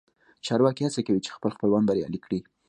چارواکي 0.45 0.83
هڅه 0.87 1.01
کوي 1.07 1.19
چې 1.25 1.35
خپل 1.35 1.49
خپلوان 1.55 1.83
بریالي 1.85 2.19
کړي 2.25 2.39